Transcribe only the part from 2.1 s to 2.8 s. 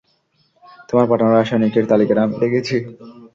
আমি দেখেছি।